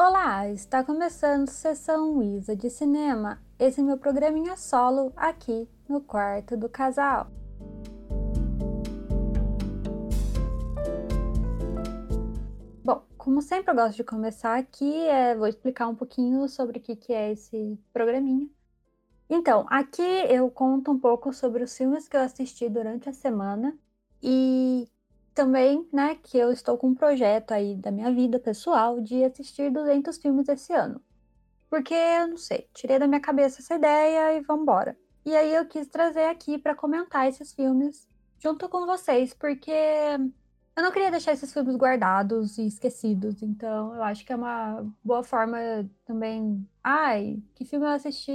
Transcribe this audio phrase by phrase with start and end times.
[0.00, 3.42] Olá, está começando Sessão Isa de Cinema.
[3.58, 7.28] Esse é meu programinha solo aqui no quarto do casal.
[12.84, 16.80] Bom, como sempre eu gosto de começar aqui, é, vou explicar um pouquinho sobre o
[16.80, 18.48] que, que é esse programinha.
[19.28, 23.76] Então, aqui eu conto um pouco sobre os filmes que eu assisti durante a semana
[24.22, 24.88] e
[25.38, 29.70] também, né, que eu estou com um projeto aí da minha vida pessoal de assistir
[29.70, 31.00] 200 filmes esse ano.
[31.70, 34.96] Porque, eu não sei, tirei da minha cabeça essa ideia e vambora.
[35.24, 38.08] E aí eu quis trazer aqui para comentar esses filmes
[38.40, 44.02] junto com vocês, porque eu não queria deixar esses filmes guardados e esquecidos, então eu
[44.02, 45.56] acho que é uma boa forma
[46.04, 46.68] também.
[46.82, 48.34] Ai, que filme eu assisti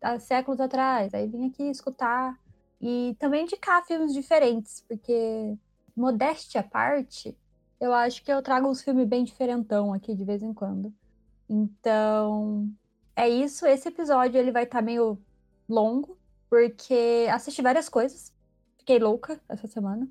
[0.00, 1.12] há séculos atrás?
[1.12, 2.38] Aí vim aqui escutar
[2.80, 5.58] e também indicar filmes diferentes, porque
[5.96, 7.36] modéstia à parte,
[7.80, 10.92] eu acho que eu trago uns filmes bem diferentão aqui de vez em quando.
[11.48, 12.70] Então,
[13.16, 13.66] é isso.
[13.66, 15.18] Esse episódio ele vai estar tá meio
[15.68, 18.32] longo, porque assisti várias coisas.
[18.78, 20.08] Fiquei louca essa semana.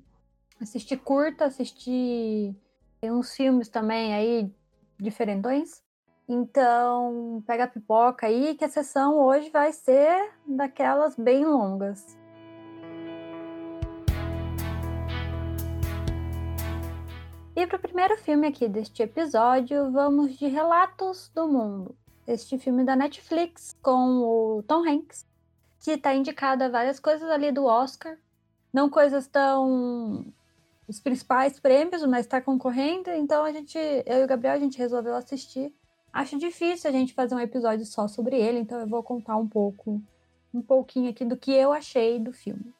[0.60, 2.54] Assisti curta, assisti
[3.02, 4.52] uns filmes também aí
[4.98, 5.82] diferentões.
[6.28, 12.16] Então, pega a pipoca aí, que a sessão hoje vai ser daquelas bem longas.
[17.60, 21.94] E para o primeiro filme aqui deste episódio, vamos de Relatos do Mundo.
[22.26, 25.26] Este filme da Netflix com o Tom Hanks,
[25.78, 28.16] que está indicado a várias coisas ali do Oscar.
[28.72, 30.24] Não coisas tão
[30.88, 33.10] os principais prêmios, mas está concorrendo.
[33.10, 35.70] Então a gente, eu e o Gabriel, a gente resolveu assistir.
[36.10, 39.46] Acho difícil a gente fazer um episódio só sobre ele, então eu vou contar um
[39.46, 40.02] pouco,
[40.54, 42.72] um pouquinho aqui do que eu achei do filme.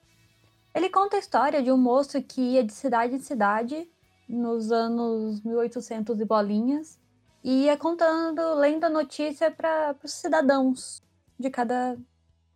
[0.74, 3.86] Ele conta a história de um moço que ia de cidade em cidade
[4.30, 6.98] nos anos 1800 e bolinhas,
[7.42, 11.02] e ia contando, lendo a notícia para os cidadãos
[11.38, 11.98] de cada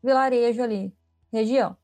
[0.03, 0.95] vilarejo ali,
[1.33, 1.77] região.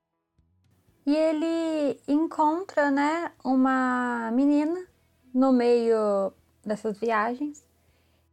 [1.04, 4.86] E ele encontra, né, uma menina
[5.34, 6.32] no meio
[6.64, 7.64] dessas viagens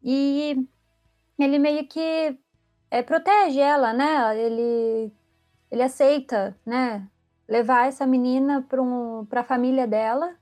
[0.04, 0.68] e
[1.40, 2.38] ele meio que
[2.92, 4.38] é, protege ela, né?
[4.38, 5.12] Ele,
[5.72, 7.08] ele aceita, né,
[7.48, 10.36] levar essa menina para um, a família dela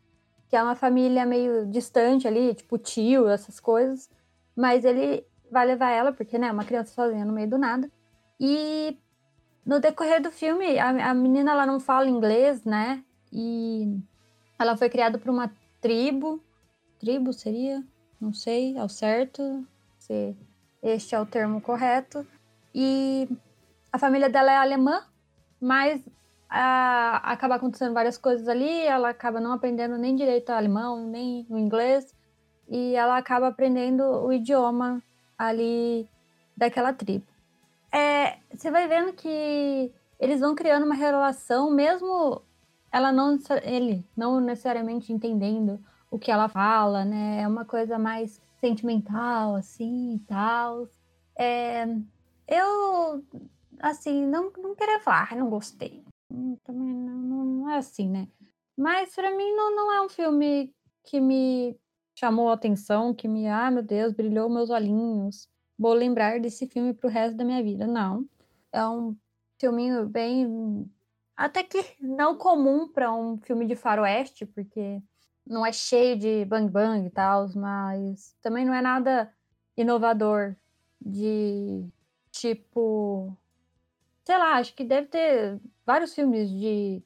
[0.50, 4.10] que é uma família meio distante ali, tipo tio, essas coisas.
[4.56, 7.90] Mas ele vai levar ela, porque, né, é uma criança sozinha no meio do nada.
[8.40, 8.98] E
[9.66, 13.04] no decorrer do filme, a, a menina ela não fala inglês, né?
[13.32, 14.00] E
[14.60, 15.52] ela foi criada por uma
[15.82, 16.42] tribo.
[17.00, 17.84] Tribo seria?
[18.20, 19.66] Não sei ao certo
[19.98, 20.36] se
[20.82, 22.26] este é o termo correto.
[22.74, 23.28] E
[23.92, 25.04] a família dela é alemã,
[25.60, 26.02] mas
[26.50, 31.58] a, acaba acontecendo várias coisas ali, ela acaba não aprendendo nem direito alemão, nem o
[31.58, 32.14] inglês,
[32.68, 35.02] e ela acaba aprendendo o idioma
[35.38, 36.08] ali
[36.56, 37.26] daquela tribo.
[37.92, 42.42] É, você vai vendo que eles vão criando uma relação, mesmo
[42.92, 45.80] ela não, ele não necessariamente entendendo
[46.10, 47.42] o que ela fala, né?
[47.42, 50.88] É uma coisa mais sentimental, assim, e tal.
[51.38, 51.86] É,
[52.48, 53.24] eu,
[53.82, 56.05] assim, não, não queria falar, não gostei.
[56.30, 58.28] Hum, também não, não é assim, né?
[58.78, 61.80] Mas para mim não, não é um filme que me
[62.16, 65.47] chamou a atenção, que me, ah, meu Deus, brilhou meus olhinhos.
[65.78, 67.85] Vou lembrar desse filme pro resto da minha vida.
[67.88, 68.28] Não.
[68.72, 69.16] É um
[69.59, 70.90] filminho bem
[71.38, 75.02] até que não comum para um filme de faroeste, porque
[75.46, 79.31] não é cheio de bang bang e tal, mas também não é nada
[79.78, 80.56] inovador
[81.02, 81.85] de
[82.31, 83.38] tipo
[84.25, 87.02] sei lá, acho que deve ter vários filmes de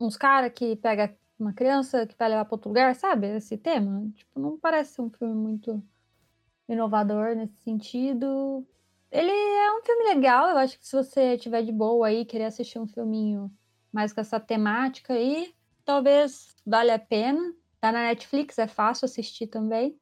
[0.00, 3.26] uns caras que pega uma criança que vai levar para outro lugar, sabe?
[3.36, 4.10] Esse tema.
[4.14, 5.82] Tipo, não parece um filme muito
[6.68, 8.66] inovador nesse sentido.
[9.10, 12.44] Ele é um filme legal, eu acho que se você tiver de boa aí, querer
[12.44, 13.50] assistir um filminho
[13.92, 15.54] mais com essa temática aí,
[15.84, 17.54] talvez valha a pena.
[17.80, 19.98] Tá na Netflix, é fácil assistir também.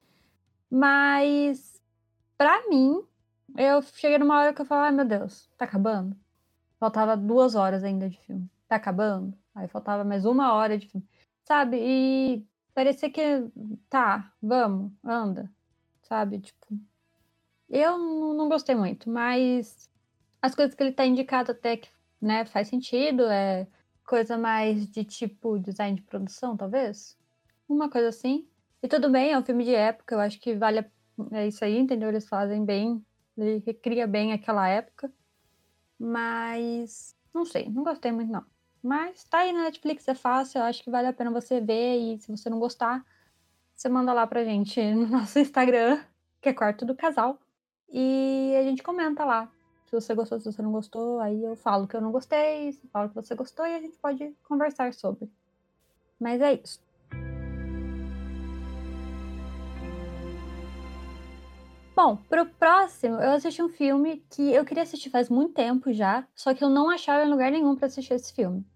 [0.70, 1.80] Mas,
[2.36, 3.02] para mim,
[3.56, 6.16] eu cheguei numa hora que eu falei, ai meu Deus, tá acabando?
[6.84, 8.46] Faltava duas horas ainda de filme.
[8.68, 9.34] Tá acabando?
[9.54, 11.08] Aí faltava mais uma hora de filme.
[11.42, 11.78] Sabe?
[11.80, 13.22] E parecia que.
[13.88, 15.50] Tá, vamos, anda.
[16.02, 16.40] Sabe?
[16.40, 16.78] Tipo.
[17.70, 17.96] Eu
[18.34, 19.88] não gostei muito, mas
[20.42, 21.88] as coisas que ele tá indicado até que
[22.20, 23.22] né, faz sentido.
[23.22, 23.66] É
[24.04, 27.16] coisa mais de tipo design de produção, talvez.
[27.66, 28.46] Uma coisa assim.
[28.82, 30.86] E tudo bem, é um filme de época, eu acho que vale a...
[31.32, 32.10] é isso aí, entendeu?
[32.10, 33.02] Eles fazem bem,
[33.38, 35.10] ele recria bem aquela época.
[36.04, 38.44] Mas não sei, não gostei muito não.
[38.82, 41.96] Mas tá aí na Netflix, é fácil, eu acho que vale a pena você ver
[41.96, 43.02] e se você não gostar,
[43.74, 45.98] você manda lá pra gente no nosso Instagram,
[46.42, 47.38] que é quarto do casal.
[47.90, 49.50] E a gente comenta lá.
[49.86, 52.86] Se você gostou, se você não gostou, aí eu falo que eu não gostei, se
[52.88, 55.30] falo que você gostou e a gente pode conversar sobre.
[56.20, 56.80] Mas é isso.
[61.96, 66.26] Bom, pro próximo, eu assisti um filme que eu queria assistir faz muito tempo já,
[66.34, 68.66] só que eu não achava em lugar nenhum para assistir esse filme.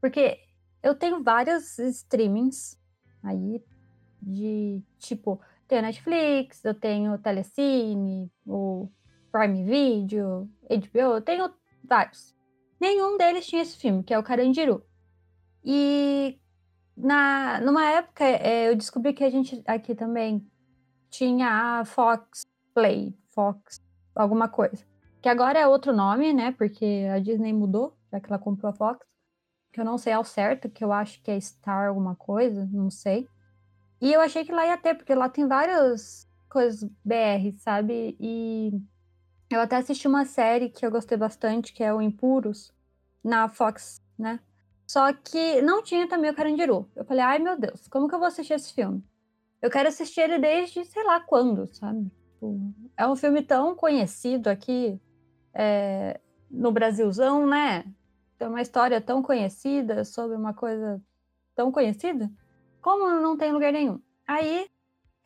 [0.00, 0.38] Porque
[0.80, 2.78] eu tenho vários streamings
[3.24, 3.60] aí
[4.22, 8.88] de tipo, tenho Netflix, eu tenho Telecine, o
[9.32, 11.52] Prime Video, HBO, eu tenho
[11.82, 12.36] vários.
[12.80, 14.84] Nenhum deles tinha esse filme, que é o Carandiru.
[15.64, 16.38] E
[16.96, 20.46] na, numa época é, eu descobri que a gente aqui também
[21.16, 22.44] tinha a Fox
[22.74, 23.80] Play, Fox,
[24.14, 24.84] alguma coisa.
[25.22, 26.52] Que agora é outro nome, né?
[26.52, 29.06] Porque a Disney mudou, já que ela comprou a Fox.
[29.72, 32.90] Que eu não sei ao certo, que eu acho que é Star alguma coisa, não
[32.90, 33.28] sei.
[34.00, 38.16] E eu achei que lá ia ter, porque lá tem várias coisas BR, sabe?
[38.20, 38.72] E
[39.50, 42.72] eu até assisti uma série que eu gostei bastante, que é o Impuros,
[43.22, 44.40] na Fox, né?
[44.86, 46.90] Só que não tinha também o Carandiru.
[46.94, 49.02] Eu falei, ai meu Deus, como que eu vou assistir esse filme?
[49.64, 52.10] Eu quero assistir ele desde sei lá quando, sabe?
[52.34, 55.00] Tipo, é um filme tão conhecido aqui
[55.54, 56.20] é,
[56.50, 57.82] no Brasilzão, né?
[58.36, 61.00] Tem uma história tão conhecida sobre uma coisa
[61.54, 62.30] tão conhecida.
[62.82, 64.02] Como não tem lugar nenhum?
[64.26, 64.68] Aí,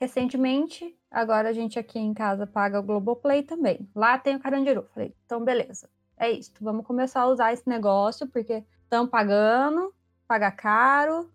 [0.00, 3.90] recentemente, agora a gente aqui em casa paga o Globoplay também.
[3.92, 4.86] Lá tem o Carandiru.
[4.94, 5.90] Falei, então beleza.
[6.16, 6.52] É isso.
[6.60, 9.92] Vamos começar a usar esse negócio, porque estão pagando,
[10.28, 11.28] paga caro.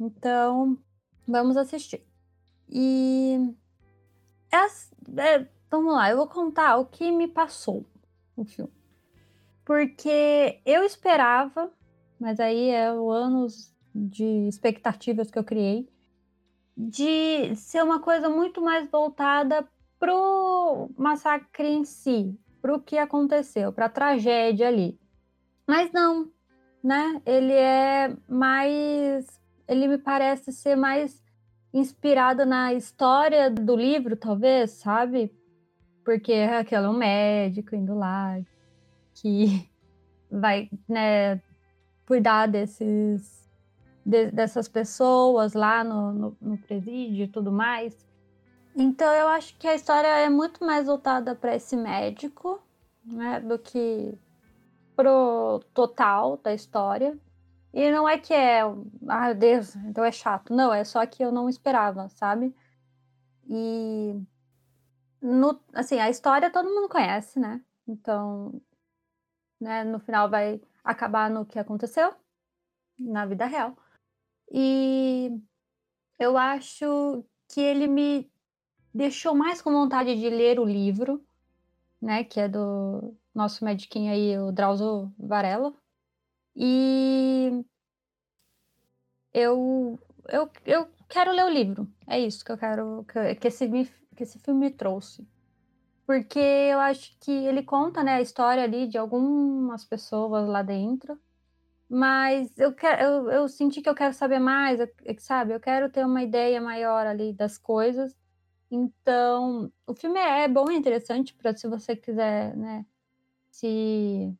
[0.00, 0.78] Então,
[1.28, 2.08] vamos assistir.
[2.70, 3.54] E
[4.52, 7.84] é, é, vamos lá, eu vou contar o que me passou
[8.36, 8.72] no filme.
[9.64, 11.72] Porque eu esperava,
[12.18, 15.88] mas aí é o anos de expectativas que eu criei,
[16.76, 19.68] de ser uma coisa muito mais voltada
[19.98, 24.98] pro massacre em si, pro que aconteceu, pra tragédia ali.
[25.66, 26.30] Mas não,
[26.82, 27.20] né?
[27.26, 29.26] Ele é mais.
[29.68, 31.22] Ele me parece ser mais
[31.72, 35.32] inspirado na história do livro, talvez, sabe?
[36.04, 38.40] Porque aquele é um médico indo lá
[39.14, 39.68] que
[40.30, 41.40] vai, né,
[42.06, 43.40] cuidar desses
[44.04, 47.96] de, dessas pessoas lá no, no, no presídio e tudo mais.
[48.74, 52.60] Então eu acho que a história é muito mais voltada para esse médico,
[53.04, 54.14] né, do que
[54.96, 57.16] pro total da história.
[57.72, 58.62] E não é que é,
[59.08, 60.54] ah, Deus, então é chato.
[60.54, 62.54] Não, é só que eu não esperava, sabe?
[63.48, 64.20] E
[65.20, 67.62] no, assim, a história todo mundo conhece, né?
[67.86, 68.60] Então,
[69.60, 72.14] né, no final vai acabar no que aconteceu
[72.98, 73.76] na vida real.
[74.52, 75.30] E
[76.18, 78.30] eu acho que ele me
[78.92, 81.24] deixou mais com vontade de ler o livro,
[82.00, 85.72] né, que é do nosso mediquinho aí, o Drauzio Varela.
[86.54, 87.64] E
[89.32, 89.98] eu,
[90.28, 91.88] eu, eu quero ler o livro.
[92.06, 93.04] É isso que eu quero
[93.40, 93.68] que, esse,
[94.16, 95.26] que esse filme me trouxe.
[96.06, 101.18] Porque eu acho que ele conta né, a história ali de algumas pessoas lá dentro.
[101.88, 104.80] Mas eu, quero, eu, eu senti que eu quero saber mais,
[105.18, 105.54] sabe?
[105.54, 108.16] Eu quero ter uma ideia maior ali das coisas.
[108.70, 112.86] Então, o filme é bom e interessante para se você quiser, né?
[113.50, 114.32] Se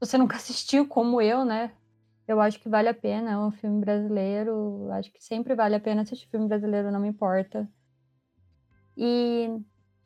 [0.00, 1.72] você nunca assistiu como eu, né?
[2.26, 5.80] Eu acho que vale a pena, é um filme brasileiro, acho que sempre vale a
[5.80, 7.68] pena assistir filme brasileiro, não me importa.
[8.96, 9.48] E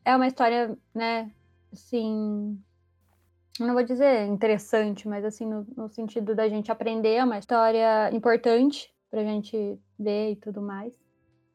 [0.05, 1.31] é uma história, né,
[1.73, 2.59] assim,
[3.61, 8.11] não vou dizer interessante, mas assim, no, no sentido da gente aprender, é uma história
[8.13, 10.99] importante pra gente ver e tudo mais.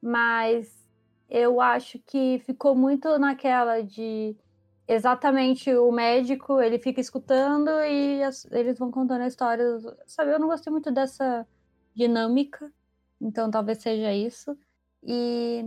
[0.02, 0.88] Mas
[1.30, 4.36] eu acho que ficou muito naquela de
[4.90, 9.64] exatamente o médico, ele fica escutando e as, eles vão contando a história.
[10.08, 11.48] Sabe, eu não gostei muito dessa
[11.94, 12.74] dinâmica,
[13.22, 14.58] então talvez seja isso.
[15.04, 15.64] E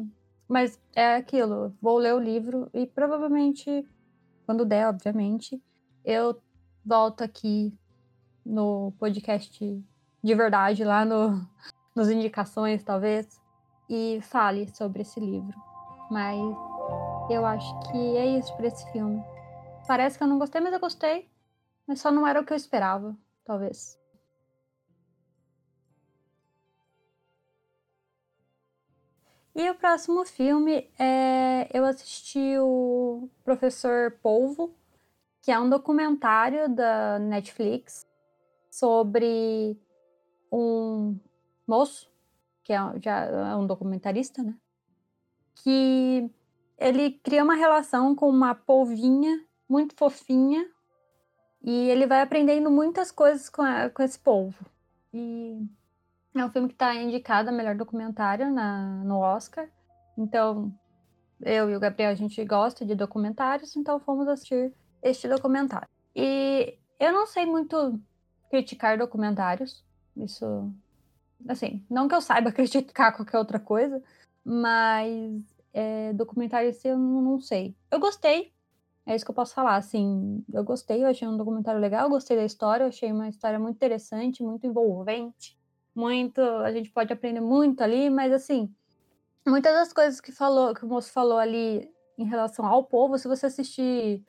[0.49, 3.89] mas é aquilo, vou ler o livro e provavelmente
[4.45, 5.63] quando der, obviamente,
[6.05, 6.39] eu
[6.85, 7.73] volto aqui
[8.45, 9.65] no podcast
[10.23, 11.41] de verdade lá no
[11.95, 13.41] nos indicações talvez
[13.89, 15.55] e fale sobre esse livro.
[16.11, 16.39] Mas
[17.31, 19.23] eu acho que é isso para esse filme.
[19.87, 21.31] Parece que eu não gostei, mas eu gostei.
[21.87, 23.99] Mas só não era o que eu esperava, talvez.
[29.55, 34.75] E o próximo filme é eu assisti o Professor Polvo,
[35.43, 38.07] que é um documentário da Netflix
[38.71, 39.79] sobre
[40.51, 41.19] um
[41.67, 42.11] moço,
[42.63, 44.57] que é, já é um documentarista, né?
[45.57, 46.31] Que
[46.83, 50.69] ele cria uma relação com uma polvinha muito fofinha
[51.63, 54.67] e ele vai aprendendo muitas coisas com, a, com esse polvo.
[55.15, 55.65] E
[56.35, 59.69] é um filme que está indicado a melhor documentário na, no Oscar.
[60.19, 60.73] Então,
[61.41, 64.73] eu e o Gabriel, a gente gosta de documentários, então fomos assistir
[65.03, 65.89] este documentário.
[66.17, 67.99] E eu não sei muito
[68.51, 69.85] criticar documentários.
[70.17, 70.69] Isso,
[71.49, 74.03] assim, não que eu saiba criticar qualquer outra coisa,
[74.45, 75.43] mas
[75.73, 77.75] é, documentário esse eu não sei.
[77.91, 78.53] Eu gostei,
[79.07, 82.11] é isso que eu posso falar, assim, eu gostei, eu achei um documentário legal, eu
[82.11, 85.59] gostei da história, eu achei uma história muito interessante, muito envolvente,
[85.95, 88.73] muito, a gente pode aprender muito ali, mas assim,
[89.47, 93.27] muitas das coisas que falou, que o moço falou ali em relação ao povo, se
[93.27, 94.23] você assistir,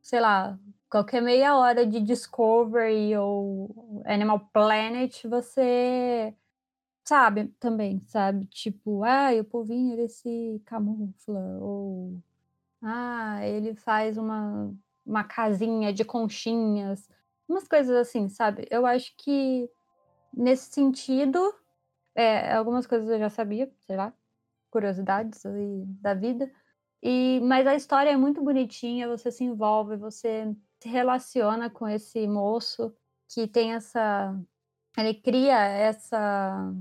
[0.00, 0.58] sei lá,
[0.90, 6.34] qualquer meia hora de Discovery ou Animal Planet, você
[7.06, 8.46] sabe também, sabe?
[8.46, 12.22] Tipo, ah, o povinho ele se camufla, ou
[12.82, 17.08] ah, ele faz uma, uma casinha de conchinhas,
[17.48, 18.66] umas coisas assim, sabe?
[18.70, 19.70] Eu acho que
[20.34, 21.38] nesse sentido,
[22.14, 24.12] é, algumas coisas eu já sabia, sei lá,
[24.70, 25.42] curiosidades
[26.00, 26.50] da vida.
[27.02, 32.26] E, mas a história é muito bonitinha, você se envolve, você se relaciona com esse
[32.26, 32.94] moço
[33.28, 34.36] que tem essa.
[34.98, 36.72] Ele cria essa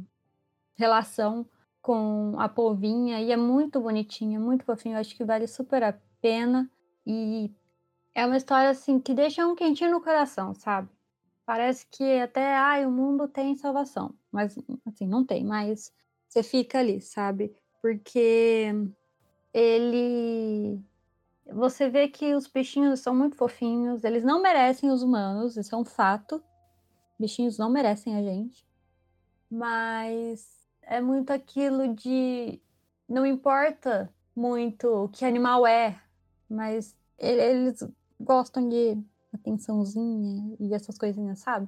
[0.76, 1.46] relação
[1.82, 4.96] com a polvinha e é muito bonitinha, muito fofinho.
[4.96, 6.70] Eu acho que vale super a pena.
[7.06, 7.52] E
[8.14, 10.90] é uma história assim que deixa um quentinho no coração, sabe?
[11.46, 14.16] Parece que até, ai, o mundo tem salvação.
[14.32, 15.94] Mas, assim, não tem, mas
[16.28, 17.56] você fica ali, sabe?
[17.82, 18.74] Porque
[19.54, 20.80] ele.
[21.54, 25.78] Você vê que os bichinhos são muito fofinhos, eles não merecem os humanos, isso é
[25.78, 26.44] um fato.
[27.20, 28.66] Bichinhos não merecem a gente.
[29.50, 32.62] Mas é muito aquilo de.
[33.08, 36.02] Não importa muito que animal é,
[36.50, 37.84] mas eles
[38.20, 38.98] gostam de
[39.34, 41.68] atençãozinha e essas coisinhas, sabe?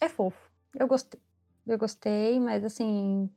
[0.00, 0.50] É fofo.
[0.74, 1.20] Eu gostei.
[1.66, 3.30] Eu gostei, mas assim,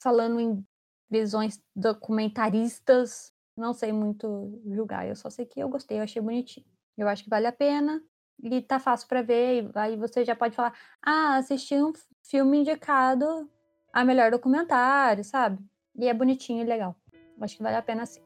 [0.00, 0.66] falando em
[1.10, 5.06] visões documentaristas, não sei muito julgar.
[5.06, 6.66] Eu só sei que eu gostei, eu achei bonitinho.
[6.96, 8.02] Eu acho que vale a pena
[8.42, 9.64] e tá fácil para ver.
[9.64, 11.92] E aí você já pode falar: ah, assisti um
[12.22, 13.50] filme indicado
[13.92, 15.58] a melhor documentário, sabe?
[15.96, 16.96] E é bonitinho e legal.
[17.40, 18.22] Acho que vale a pena sim.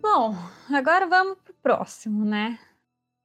[0.00, 0.34] Bom,
[0.74, 2.58] agora vamos pro próximo, né?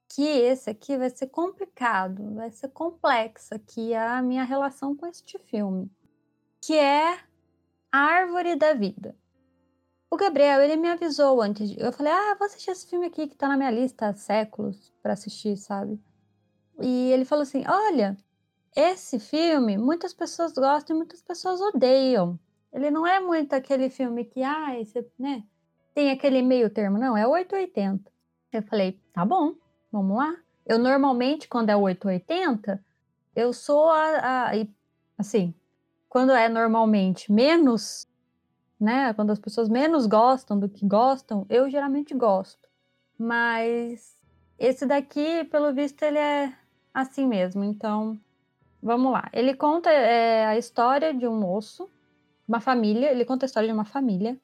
[0.10, 5.38] que esse aqui vai ser complicado, vai ser complexo aqui a minha relação com este
[5.38, 5.92] filme,
[6.62, 7.20] que é
[7.92, 9.16] a Árvore da Vida.
[10.10, 11.80] O Gabriel, ele me avisou antes, de...
[11.80, 14.94] eu falei, ah, vou assistir esse filme aqui que tá na minha lista há séculos
[15.04, 16.00] para assistir, sabe?
[16.80, 18.18] E ele falou assim, olha,
[18.76, 22.40] esse filme muitas pessoas gostam e muitas pessoas odeiam.
[22.72, 25.44] Ele não é muito aquele filme que, ah, esse, né,
[25.94, 28.12] tem aquele meio termo, não, é 880.
[28.54, 29.56] Eu falei, tá bom,
[29.92, 30.36] Vamos lá?
[30.66, 32.84] Eu normalmente, quando é 880,
[33.36, 34.52] eu sou a, a,
[35.18, 35.54] assim,
[36.10, 38.08] quando é normalmente menos,
[38.80, 39.14] né?
[39.14, 42.68] Quando as pessoas menos gostam do que gostam, eu geralmente gosto.
[43.18, 44.16] Mas
[44.60, 46.54] esse daqui, pelo visto, ele é
[46.98, 47.63] assim mesmo.
[47.63, 48.20] Então,
[48.82, 49.30] vamos lá.
[49.32, 51.88] Ele conta é, a história de um moço,
[52.48, 53.12] uma família.
[53.12, 54.39] Ele conta a história de uma família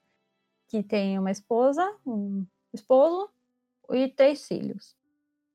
[0.67, 3.29] que tem uma esposa, um esposo
[3.91, 4.95] e três filhos.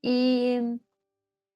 [0.03, 0.79] E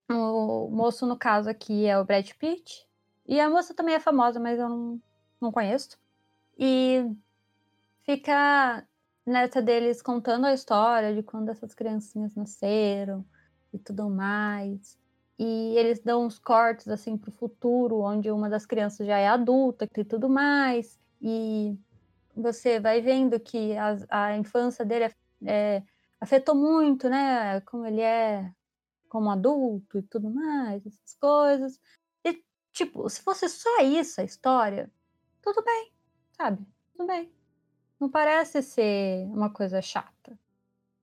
[0.08, 2.86] o moço, no caso aqui, é o Brad Pitt.
[3.26, 5.00] E a moça também é famosa, mas eu não,
[5.40, 5.98] não conheço.
[6.56, 7.04] E
[8.04, 8.86] fica
[9.26, 13.24] nessa deles contando a história de quando essas criancinhas nasceram
[13.72, 15.01] e tudo mais.
[15.38, 19.28] E eles dão uns cortes assim para o futuro, onde uma das crianças já é
[19.28, 20.98] adulta e tudo mais.
[21.20, 21.76] E
[22.36, 25.12] você vai vendo que a, a infância dele é,
[25.44, 25.82] é
[26.20, 27.60] afetou muito, né?
[27.62, 28.52] Como ele é
[29.08, 31.78] como adulto e tudo mais, essas coisas.
[32.24, 34.90] E, tipo, se fosse só isso a história,
[35.42, 35.92] tudo bem,
[36.34, 36.66] sabe?
[36.92, 37.30] Tudo bem.
[38.00, 40.38] Não parece ser uma coisa chata.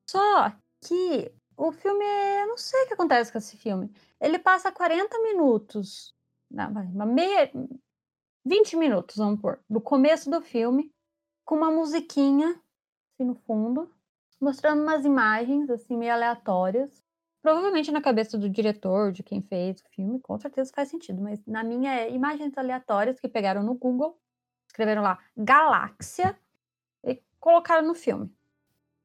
[0.10, 3.92] Só que o filme, eu não sei o que acontece com esse filme.
[4.20, 6.16] Ele passa 40 minutos,
[6.50, 7.52] não, uma meia,
[8.46, 10.90] 20 minutos, vamos pôr, do começo do filme,
[11.44, 12.52] com uma musiquinha,
[13.12, 13.94] assim, no fundo,
[14.40, 17.04] mostrando umas imagens, assim, meio aleatórias.
[17.42, 21.46] Provavelmente na cabeça do diretor, de quem fez o filme, com certeza faz sentido, mas
[21.46, 24.18] na minha é imagens aleatórias que pegaram no Google,
[24.68, 26.40] escreveram lá Galáxia
[27.04, 28.34] e colocaram no filme.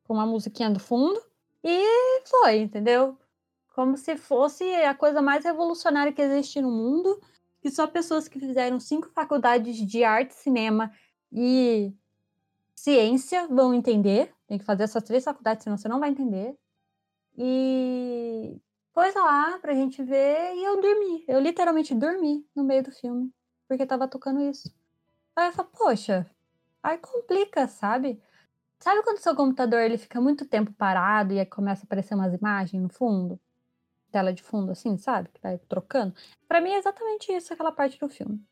[0.05, 1.21] Com uma musiquinha do fundo
[1.65, 3.19] e foi, entendeu?
[3.75, 7.21] Como se fosse a coisa mais revolucionária que existe no mundo.
[7.61, 10.93] que só pessoas que fizeram cinco faculdades de arte, cinema
[11.33, 11.95] e
[12.75, 14.35] ciência vão entender.
[14.47, 16.55] Tem que fazer essas três faculdades, senão você não vai entender.
[17.37, 18.61] E
[18.93, 21.25] pôs lá pra gente ver e eu dormi.
[21.27, 23.33] Eu literalmente dormi no meio do filme,
[23.67, 24.71] porque tava tocando isso.
[25.35, 26.31] Aí eu falei, poxa,
[26.83, 28.21] aí complica, sabe?
[28.85, 32.35] Sabe quando seu computador ele fica muito tempo parado e aí começa a aparecer umas
[32.35, 33.41] imagens no fundo?
[34.13, 35.31] Tela de fundo, assim, sabe?
[35.31, 36.15] Que vai trocando.
[36.47, 38.45] Para mim é exatamente isso, aquela parte do filme.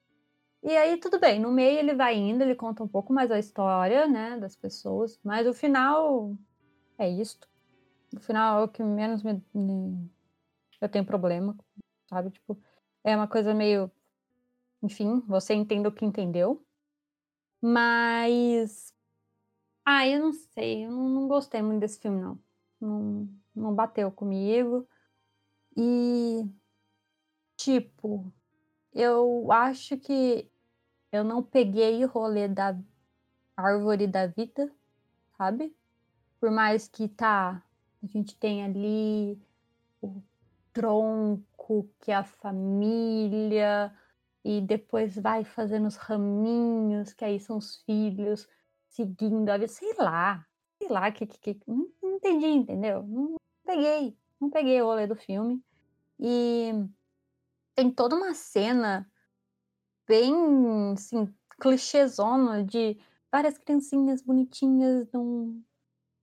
[0.63, 3.39] E aí, tudo bem, no meio ele vai indo, ele conta um pouco mais a
[3.39, 6.35] história, né, das pessoas, mas o final
[6.97, 7.47] é isto.
[8.17, 10.11] O final é o que menos me, me,
[10.81, 11.55] eu tenho problema,
[12.09, 12.31] sabe?
[12.31, 12.59] Tipo,
[13.05, 13.93] é uma coisa meio.
[14.83, 16.65] Enfim, você entende o que entendeu.
[17.61, 18.95] Mas.
[19.85, 22.39] Ah, eu não sei, eu não, não gostei muito desse filme, não.
[22.81, 24.87] Não, não bateu comigo.
[25.77, 26.45] E.
[27.57, 28.33] Tipo,
[28.95, 30.51] eu acho que
[31.13, 32.77] eu não peguei o rolê da
[33.57, 34.73] árvore da vida,
[35.39, 35.77] sabe?
[36.41, 37.65] Por mais que tá,
[38.03, 39.41] a gente tem ali
[40.03, 40.23] o
[40.73, 43.95] tronco, que é a família,
[44.45, 48.49] e depois vai fazendo os raminhos, que aí são os filhos
[48.93, 50.47] seguindo a vida, sei lá,
[50.79, 53.03] sei lá, que, que, que não, não entendi, entendeu?
[53.03, 55.63] Não peguei, não peguei o rolê do filme.
[56.19, 56.73] E
[57.75, 59.11] tem toda uma cena
[60.07, 60.35] bem,
[60.93, 62.99] assim, clichêzona de
[63.31, 65.63] várias criancinhas bonitinhas num,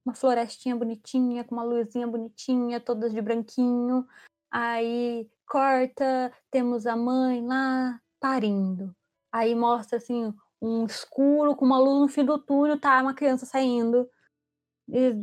[0.05, 4.07] uma florestinha bonitinha, com uma luzinha bonitinha, todas de branquinho.
[4.51, 8.95] Aí corta, temos a mãe lá parindo.
[9.31, 13.45] Aí mostra assim um escuro com uma luz no fim do túnel, tá uma criança
[13.45, 14.09] saindo.
[14.87, 15.13] E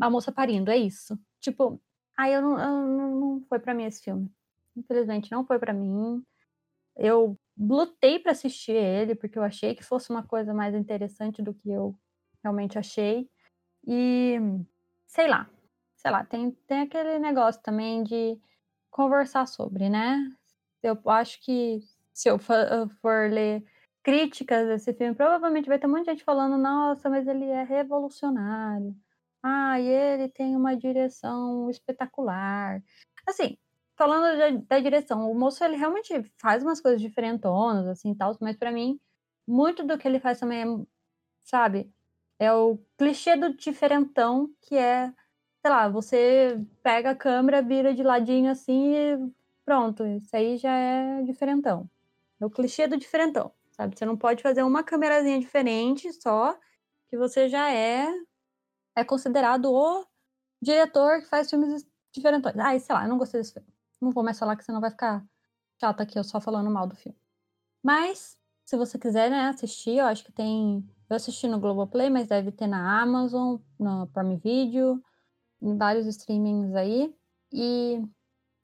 [0.00, 1.18] a moça parindo, é isso.
[1.40, 1.80] Tipo,
[2.16, 4.30] aí eu não, eu não, não foi para mim esse filme.
[4.76, 6.24] Infelizmente não foi para mim.
[6.96, 11.54] Eu lutei para assistir ele, porque eu achei que fosse uma coisa mais interessante do
[11.54, 11.94] que eu
[12.42, 13.28] realmente achei.
[13.86, 14.38] E
[15.06, 15.48] sei lá,
[15.96, 18.38] sei lá, tem, tem aquele negócio também de
[18.90, 20.18] conversar sobre, né?
[20.82, 21.80] Eu acho que
[22.12, 23.64] se eu for, ler
[24.04, 28.94] críticas desse filme, provavelmente vai ter muita gente falando, nossa, mas ele é revolucionário.
[29.42, 32.82] Ah, e ele tem uma direção espetacular.
[33.26, 33.58] Assim,
[33.96, 38.56] falando da, da, direção, o moço ele realmente faz umas coisas diferentonas, assim, tal, mas
[38.56, 39.00] para mim,
[39.46, 40.86] muito do que ele faz também é,
[41.44, 41.90] sabe,
[42.38, 45.12] é o clichê do diferentão, que é,
[45.62, 49.32] sei lá, você pega a câmera, vira de ladinho assim e
[49.64, 51.88] pronto, isso aí já é diferentão.
[52.40, 53.98] É o clichê do diferentão, sabe?
[53.98, 56.56] Você não pode fazer uma câmerazinha diferente só,
[57.08, 58.08] que você já é
[58.96, 60.06] é considerado o
[60.62, 62.56] diretor que faz filmes diferentões.
[62.58, 63.68] Ah, sei lá, eu não gostei desse filme.
[64.00, 65.24] Não vou mais falar que senão vai ficar
[65.80, 67.18] chata aqui eu só falando mal do filme.
[67.82, 70.88] Mas, se você quiser né, assistir, eu acho que tem.
[71.10, 75.02] Eu assisti no Globoplay, mas deve ter na Amazon, no Prime Video,
[75.60, 77.14] em vários streamings aí.
[77.52, 78.02] E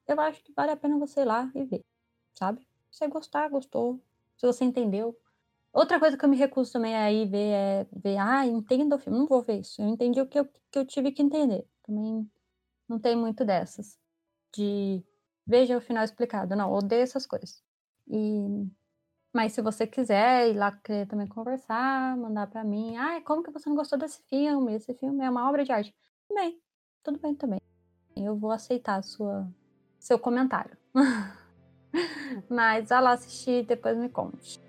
[0.09, 1.85] eu acho que vale a pena você ir lá e ver,
[2.35, 2.61] sabe?
[2.91, 4.01] Se você gostar, gostou.
[4.41, 5.15] Se você entendeu.
[5.71, 8.99] Outra coisa que eu me recuso também a ir ver é ver, ah, entenda o
[8.99, 9.19] filme.
[9.19, 9.83] Não vou ver isso.
[9.83, 11.69] Eu entendi o que eu, que eu tive que entender.
[11.85, 12.27] Também
[12.89, 13.99] não tem muito dessas.
[14.55, 15.05] De
[15.47, 16.57] veja o final explicado.
[16.57, 17.63] Não, odeio essas coisas.
[18.09, 18.67] E
[19.33, 23.51] mas se você quiser ir lá querer também conversar, mandar para mim, ah, como que
[23.51, 24.75] você não gostou desse filme?
[24.75, 25.95] Esse filme é uma obra de arte.
[26.33, 26.59] Bem,
[27.05, 27.61] tudo bem também.
[28.17, 29.47] Eu vou aceitar sua
[29.99, 30.77] seu comentário.
[32.49, 34.61] Mas vá lá assistir e depois me conte.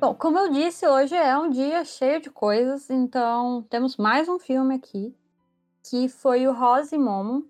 [0.00, 4.38] Bom, como eu disse, hoje é um dia cheio de coisas, então temos mais um
[4.38, 5.14] filme aqui
[5.82, 7.46] que foi o Rose Momo,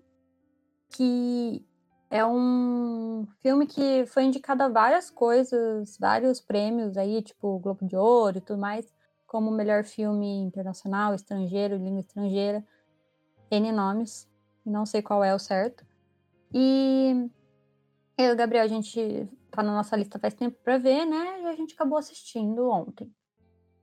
[0.89, 1.65] que
[2.09, 7.95] é um filme que foi indicado a várias coisas, vários prêmios aí, tipo Globo de
[7.95, 8.85] Ouro e tudo mais,
[9.25, 12.65] como melhor filme internacional, estrangeiro, língua estrangeira,
[13.51, 14.27] N nomes,
[14.65, 15.85] não sei qual é o certo.
[16.53, 17.29] E
[18.17, 21.41] eu e o Gabriel, a gente tá na nossa lista faz tempo pra ver, né?
[21.41, 23.13] E a gente acabou assistindo ontem.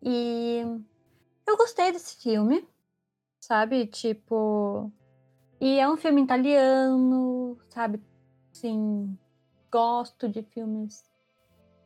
[0.03, 0.63] E
[1.47, 2.67] eu gostei desse filme
[3.41, 3.87] sabe?
[3.87, 4.93] Tipo.
[5.61, 8.01] E é um filme italiano, sabe?
[8.53, 9.19] Sim,
[9.73, 11.05] gosto de filmes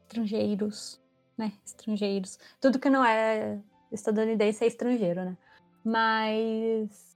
[0.03, 1.01] estrangeiros,
[1.39, 1.53] né?
[1.65, 2.39] Estrangeiros.
[2.61, 5.37] Tudo que não é estadunidense é estrangeiro, né?
[5.85, 7.12] Mas.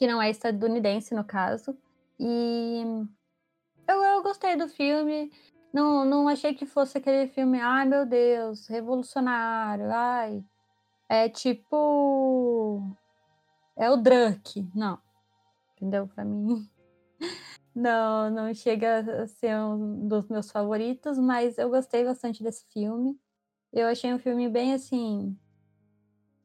[0.00, 1.76] Que não é estadunidense, no caso.
[2.18, 2.82] E.
[3.86, 5.30] Eu, eu gostei do filme.
[5.74, 10.42] Não, não achei que fosse aquele filme, ai meu Deus, revolucionário, ai.
[11.06, 12.82] É tipo
[13.76, 14.66] é o Drunk.
[14.74, 14.98] Não.
[15.76, 16.08] Entendeu?
[16.08, 16.66] Pra mim,
[17.74, 23.20] não, não chega a ser um dos meus favoritos, mas eu gostei bastante desse filme.
[23.70, 25.38] Eu achei um filme bem assim.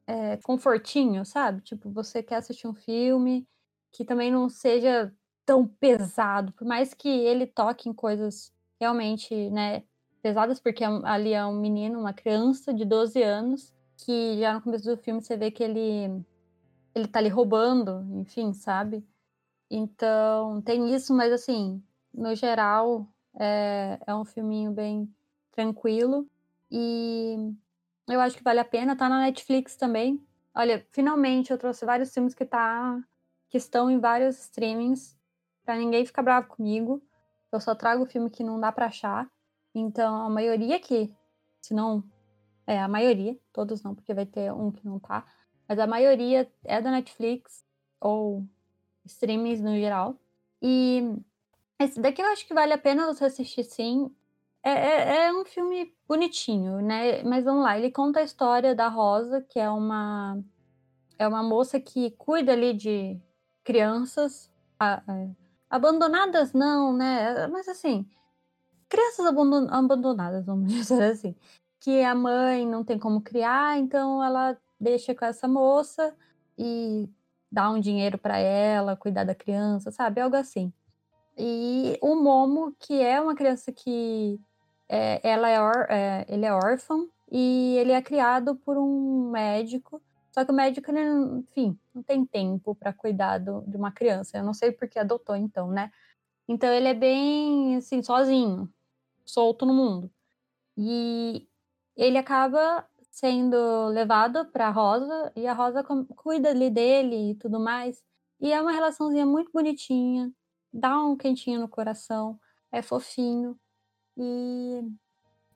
[0.06, 1.62] É, confortinho, sabe?
[1.62, 3.46] Tipo, você quer assistir um filme
[3.92, 5.12] que também não seja
[5.44, 9.82] tão pesado, por mais que ele toque em coisas realmente, né,
[10.22, 14.60] pesadas, porque é ali é um menino, uma criança de 12 anos, que já no
[14.60, 16.24] começo do filme você vê que ele
[16.94, 19.06] ele tá ali roubando, enfim, sabe?
[19.70, 23.06] Então, tem isso, mas assim, no geral,
[23.38, 25.12] é, é um filminho bem
[25.52, 26.26] tranquilo.
[26.70, 27.36] E
[28.08, 28.96] eu acho que vale a pena.
[28.96, 30.24] Tá na Netflix também.
[30.54, 32.98] Olha, finalmente eu trouxe vários filmes que, tá,
[33.48, 35.16] que estão em vários streamings.
[35.64, 37.02] Pra ninguém ficar bravo comigo.
[37.52, 39.28] Eu só trago filme que não dá pra achar.
[39.74, 41.12] Então, a maioria aqui,
[41.60, 42.02] se não.
[42.66, 45.24] É, a maioria, todos não, porque vai ter um que não tá.
[45.68, 47.64] Mas a maioria é da Netflix
[48.00, 48.44] ou
[49.04, 50.16] streamings no geral.
[50.60, 51.02] E
[51.78, 54.10] esse daqui eu acho que vale a pena você assistir sim.
[54.66, 57.22] É, é, é, um filme bonitinho, né?
[57.22, 60.42] Mas vamos lá, ele conta a história da Rosa, que é uma
[61.16, 63.16] é uma moça que cuida ali de
[63.62, 65.28] crianças a, a,
[65.70, 67.46] abandonadas, não, né?
[67.46, 68.04] Mas assim,
[68.88, 71.36] crianças abandon, abandonadas, vamos dizer assim,
[71.78, 76.12] que a mãe não tem como criar, então ela deixa com essa moça
[76.58, 77.08] e
[77.52, 80.20] dar um dinheiro para ela, cuidar da criança, sabe?
[80.20, 80.72] Algo assim.
[81.38, 84.40] E o Momo, que é uma criança que
[84.88, 90.02] é, ela é, or, é, ele é órfão e ele é criado por um médico.
[90.32, 91.00] Só que o médico, ele,
[91.40, 94.38] enfim, não tem tempo para cuidar do, de uma criança.
[94.38, 95.90] Eu não sei porque adotou, então, né?
[96.48, 98.72] Então ele é bem, assim, sozinho,
[99.24, 100.10] solto no mundo.
[100.76, 101.48] E
[101.96, 108.02] ele acaba sendo levado para Rosa e a Rosa cuida ali dele e tudo mais.
[108.40, 110.30] E é uma relaçãozinha muito bonitinha,
[110.72, 112.38] dá um quentinho no coração,
[112.70, 113.58] é fofinho.
[114.16, 114.82] E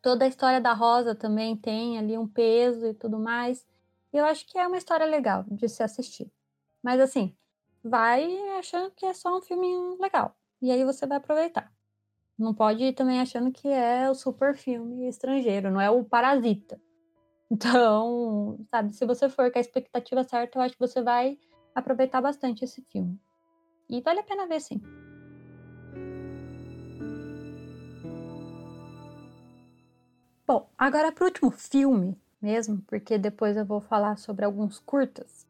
[0.02, 3.66] toda a história da Rosa também tem ali um peso e tudo mais.
[4.12, 6.30] E eu acho que é uma história legal de se assistir.
[6.82, 7.36] Mas assim,
[7.82, 8.26] vai
[8.58, 10.36] achando que é só um filminho legal.
[10.60, 11.72] E aí você vai aproveitar.
[12.38, 16.80] Não pode ir também achando que é o super filme estrangeiro, não é o Parasita.
[17.52, 21.36] Então, sabe, se você for com a expectativa certa, eu acho que você vai
[21.74, 23.20] aproveitar bastante esse filme.
[23.88, 24.80] E vale a pena ver, sim.
[30.52, 35.46] Bom, agora para o último filme mesmo, porque depois eu vou falar sobre alguns curtas.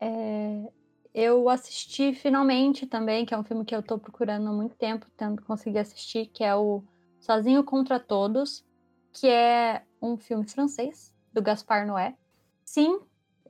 [0.00, 0.72] É,
[1.12, 5.06] eu assisti finalmente também, que é um filme que eu estou procurando há muito tempo,
[5.18, 6.82] tendo conseguir assistir, que é o
[7.20, 8.64] Sozinho contra Todos,
[9.12, 12.16] que é um filme francês, do Gaspar Noé.
[12.64, 13.00] Sim,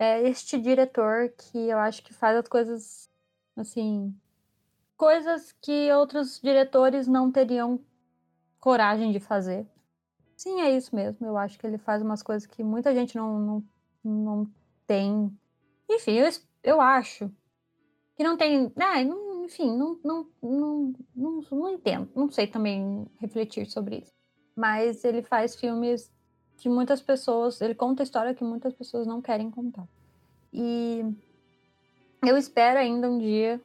[0.00, 3.08] é este diretor que eu acho que faz as coisas
[3.56, 4.12] assim,
[4.96, 7.78] coisas que outros diretores não teriam
[8.58, 9.64] coragem de fazer.
[10.38, 11.26] Sim, é isso mesmo.
[11.26, 13.64] Eu acho que ele faz umas coisas que muita gente não, não,
[14.04, 14.50] não
[14.86, 15.36] tem.
[15.90, 16.30] Enfim, eu,
[16.62, 17.28] eu acho
[18.14, 18.72] que não tem.
[18.76, 22.08] Ah, não, enfim, não, não, não, não, não entendo.
[22.14, 24.12] Não sei também refletir sobre isso.
[24.54, 26.08] Mas ele faz filmes
[26.56, 27.60] que muitas pessoas.
[27.60, 29.88] Ele conta história que muitas pessoas não querem contar.
[30.52, 31.02] E
[32.22, 33.60] eu espero ainda um dia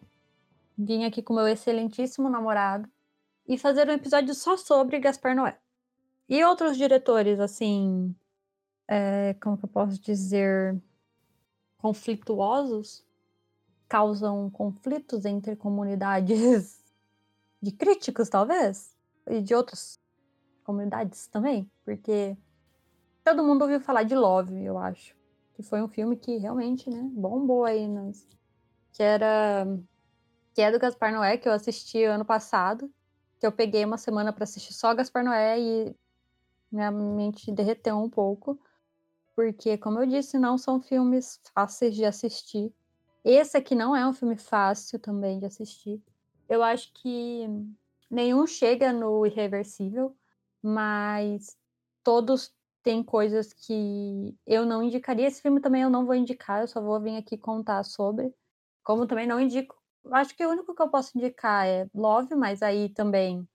[0.76, 2.90] vir aqui com meu excelentíssimo namorado
[3.48, 5.63] e fazer um episódio só sobre Gaspar Noé.
[6.28, 8.16] E outros diretores, assim.
[8.88, 10.82] É, como que eu posso dizer?
[11.78, 13.06] Conflituosos?
[13.88, 16.84] Causam conflitos entre comunidades
[17.62, 18.96] de críticos, talvez?
[19.28, 20.00] E de outras
[20.64, 22.38] comunidades também, porque
[23.24, 25.16] todo mundo ouviu falar de Love, eu acho.
[25.54, 27.88] Que foi um filme que realmente, né, bombou aí.
[27.88, 28.28] Nas...
[28.92, 29.66] Que era.
[30.54, 32.92] Que é do Gaspar Noé, que eu assisti ano passado.
[33.40, 35.96] Que eu peguei uma semana para assistir só Gaspar Noé e
[36.74, 38.60] minha mente derreteu um pouco.
[39.36, 42.74] Porque, como eu disse, não são filmes fáceis de assistir.
[43.24, 46.02] Esse aqui não é um filme fácil também de assistir.
[46.48, 47.48] Eu acho que
[48.10, 50.16] nenhum chega no irreversível,
[50.62, 51.58] mas
[52.04, 55.28] todos tem coisas que eu não indicaria.
[55.28, 58.34] Esse filme também eu não vou indicar, eu só vou vir aqui contar sobre.
[58.84, 59.82] Como também não indico.
[60.12, 63.48] Acho que o único que eu posso indicar é Love, mas aí também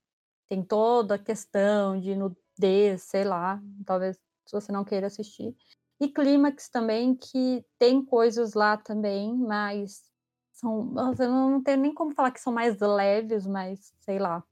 [0.48, 2.14] tem toda a questão de
[2.58, 3.60] nudez, sei lá.
[3.86, 5.56] Talvez se você não queira assistir.
[6.00, 10.04] E Clímax também, que tem coisas lá também, mas
[10.52, 10.94] são.
[11.18, 14.42] Eu não tenho nem como falar que são mais leves, mas sei lá.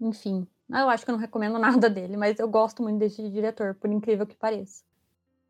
[0.00, 3.74] Enfim, eu acho que eu não recomendo nada dele, mas eu gosto muito desse diretor,
[3.74, 4.84] por incrível que pareça.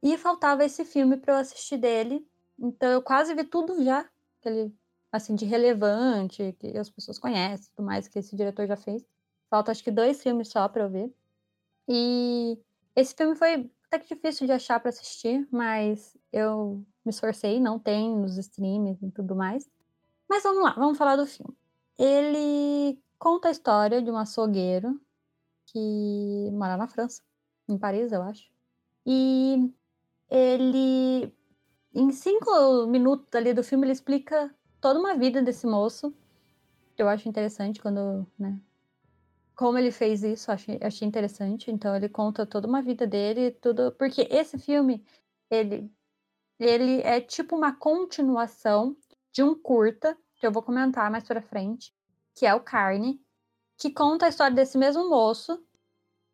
[0.03, 2.27] E faltava esse filme para eu assistir dele,
[2.59, 4.05] então eu quase vi tudo já
[4.41, 4.75] que ele
[5.11, 9.05] assim, de relevante, que as pessoas conhecem, tudo mais que esse diretor já fez.
[9.51, 11.13] Falta acho que dois filmes só para eu ver.
[11.89, 12.59] E
[12.95, 17.79] esse filme foi até que difícil de achar para assistir, mas eu me esforcei, não
[17.79, 19.69] tem nos streams e tudo mais.
[20.29, 21.57] Mas vamos lá, vamos falar do filme.
[21.99, 25.01] Ele conta a história de um açougueiro
[25.67, 27.23] que mora na França,
[27.69, 28.51] em Paris, eu acho.
[29.07, 29.73] E
[30.31, 31.33] ele,
[31.95, 36.13] em cinco minutos ali do filme, ele explica toda uma vida desse moço.
[36.97, 38.61] Eu acho interessante quando, né,
[39.59, 41.69] como ele fez isso, achei, achei interessante.
[41.69, 45.05] Então ele conta toda uma vida dele, tudo, porque esse filme
[45.51, 45.91] ele
[46.61, 48.97] ele é tipo uma continuação
[49.33, 51.93] de um curta que eu vou comentar mais para frente,
[52.37, 53.21] que é o Carne,
[53.77, 55.61] que conta a história desse mesmo moço,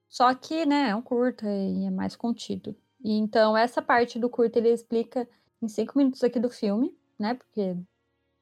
[0.08, 2.76] só que, né, é um curta e é mais contido.
[3.02, 5.26] E então essa parte do curta ele explica
[5.62, 7.74] em cinco minutos aqui do filme, né, porque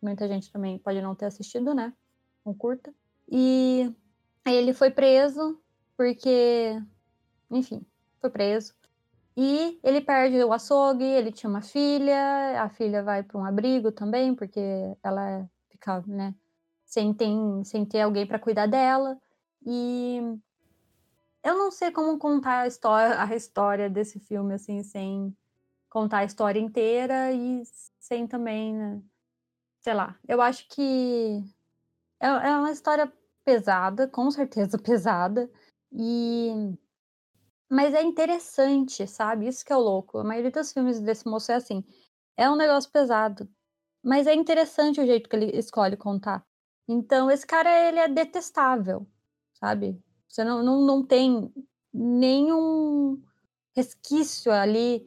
[0.02, 1.92] muita gente também pode não ter assistido, né,
[2.44, 2.92] um curta.
[3.28, 3.92] E
[4.46, 5.60] ele foi preso
[5.96, 6.80] porque,
[7.50, 7.84] enfim,
[8.20, 8.74] foi preso.
[9.36, 13.90] E ele perde o açougue, ele tinha uma filha, a filha vai para um abrigo
[13.90, 14.60] também, porque
[15.02, 16.34] ela fica, né,
[16.84, 17.30] sem ter,
[17.64, 19.18] sem ter alguém para cuidar dela.
[19.64, 20.20] E
[21.42, 25.34] eu não sei como contar a história, a história desse filme, assim, sem
[25.88, 27.62] contar a história inteira e
[27.98, 29.02] sem também, né,
[29.80, 30.18] sei lá.
[30.28, 31.42] Eu acho que
[32.20, 33.10] é, é uma história
[33.44, 35.50] pesada, com certeza pesada,
[35.92, 36.76] e
[37.70, 39.46] mas é interessante, sabe?
[39.48, 40.18] Isso que é o louco.
[40.18, 41.82] A maioria dos filmes desse moço é assim,
[42.36, 43.48] é um negócio pesado,
[44.04, 46.44] mas é interessante o jeito que ele escolhe contar.
[46.86, 49.06] Então, esse cara, ele é detestável,
[49.54, 49.98] sabe?
[50.28, 51.50] Você não, não, não tem
[51.92, 53.22] nenhum
[53.74, 55.06] resquício ali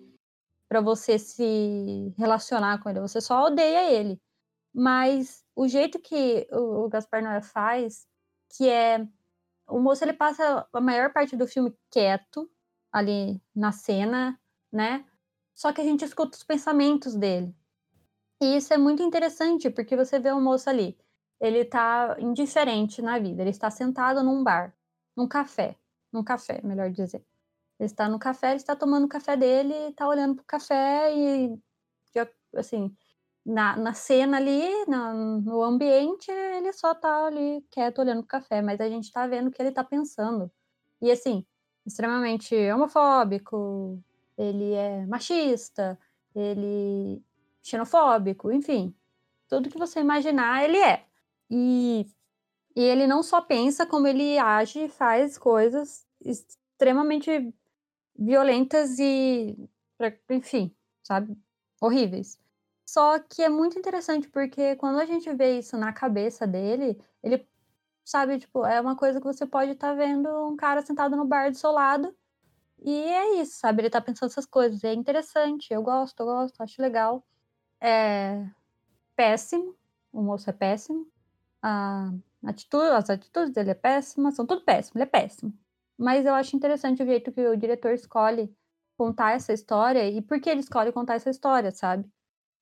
[0.67, 4.19] para você se relacionar com ele, você só odeia ele.
[4.73, 8.07] Mas o jeito que o, o Gaspar Noé faz
[8.49, 9.07] que é
[9.67, 12.49] o moço ele passa a maior parte do filme quieto
[12.91, 14.39] ali na cena,
[14.71, 15.05] né?
[15.53, 17.55] Só que a gente escuta os pensamentos dele.
[18.41, 20.97] E isso é muito interessante, porque você vê o moço ali,
[21.39, 24.75] ele tá indiferente na vida, ele está sentado num bar,
[25.15, 25.75] num café,
[26.11, 27.25] num café, melhor dizer.
[27.79, 31.59] Ele está no café, ele está tomando o café dele, está olhando pro café e
[32.55, 32.95] assim,
[33.45, 38.61] na, na cena ali, na, no ambiente, ele só tá ali quieto olhando pro café,
[38.61, 40.51] mas a gente tá vendo o que ele tá pensando.
[41.01, 41.45] E assim,
[41.85, 44.01] extremamente homofóbico,
[44.37, 45.99] ele é machista,
[46.35, 47.23] ele
[47.63, 48.95] xenofóbico, enfim,
[49.47, 51.05] tudo que você imaginar, ele é.
[51.49, 52.07] E,
[52.75, 57.53] e ele não só pensa, como ele age e faz coisas extremamente
[58.17, 59.55] violentas e,
[60.29, 61.37] enfim, sabe,
[61.79, 62.39] horríveis.
[62.85, 67.47] Só que é muito interessante, porque quando a gente vê isso na cabeça dele, ele,
[68.05, 71.25] sabe, tipo, é uma coisa que você pode estar tá vendo um cara sentado no
[71.25, 72.15] bar do seu lado,
[72.79, 73.81] e é isso, sabe?
[73.81, 74.83] Ele tá pensando essas coisas.
[74.83, 77.25] É interessante, eu gosto, eu gosto, acho legal.
[77.81, 78.45] É
[79.15, 79.75] péssimo,
[80.11, 81.07] o moço é péssimo.
[81.61, 82.11] A
[82.45, 85.53] atitude, as atitudes dele é péssima, são tudo péssimo, ele é péssimo.
[85.97, 88.55] Mas eu acho interessante o jeito que o diretor escolhe
[88.97, 92.09] contar essa história e por que ele escolhe contar essa história, sabe?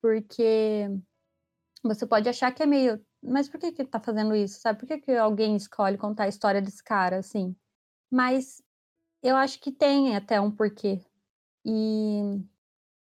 [0.04, 0.86] Porque
[1.82, 3.02] você pode achar que é meio.
[3.22, 4.60] Mas por que que tá fazendo isso?
[4.60, 4.78] Sabe?
[4.78, 7.56] Por que, que alguém escolhe contar a história desse cara assim?
[8.10, 8.62] Mas
[9.22, 11.00] eu acho que tem até um porquê.
[11.64, 12.20] E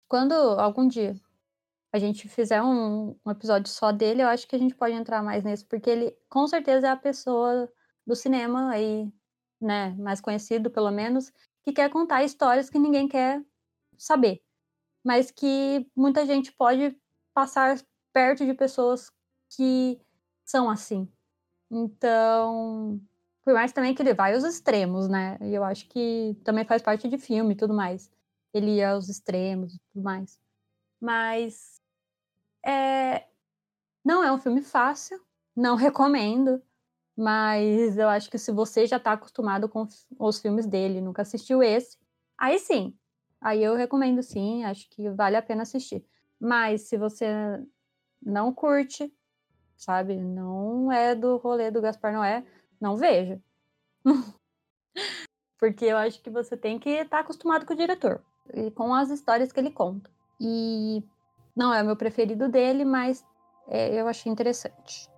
[0.09, 1.15] quando algum dia
[1.93, 5.23] a gente fizer um, um, episódio só dele, eu acho que a gente pode entrar
[5.23, 7.71] mais nisso, porque ele com certeza é a pessoa
[8.05, 9.09] do cinema aí,
[9.61, 11.31] né, mais conhecido pelo menos,
[11.63, 13.41] que quer contar histórias que ninguém quer
[13.97, 14.43] saber
[15.03, 16.95] mas que muita gente pode
[17.33, 17.79] passar
[18.13, 19.11] perto de pessoas
[19.49, 19.99] que
[20.45, 21.11] são assim.
[21.69, 22.99] Então,
[23.43, 25.37] por mais também que ele vai aos extremos, né?
[25.41, 28.11] E eu acho que também faz parte de filme e tudo mais.
[28.53, 30.39] Ele ia aos extremos e tudo mais.
[30.99, 31.81] Mas
[32.65, 33.27] é...
[34.03, 35.19] não é um filme fácil,
[35.55, 36.61] não recomendo,
[37.17, 39.87] mas eu acho que se você já está acostumado com
[40.19, 41.97] os filmes dele, nunca assistiu esse,
[42.37, 42.97] aí sim,
[43.41, 46.05] Aí eu recomendo sim, acho que vale a pena assistir.
[46.39, 47.27] Mas se você
[48.21, 49.11] não curte,
[49.75, 52.45] sabe, não é do rolê do Gaspar Noé,
[52.79, 53.41] não veja.
[55.59, 58.23] Porque eu acho que você tem que estar tá acostumado com o diretor
[58.53, 60.09] e com as histórias que ele conta.
[60.39, 61.03] E
[61.55, 63.25] não é o meu preferido dele, mas
[63.67, 65.10] é, eu achei interessante.